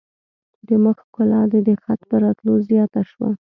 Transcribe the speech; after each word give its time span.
د 0.67 0.69
مخ 0.83 0.97
ښکلا 1.05 1.41
دي 1.51 1.59
د 1.67 1.69
خط 1.81 2.01
په 2.09 2.15
راتلو 2.23 2.53
زیاته 2.67 3.01
شوه. 3.09 3.29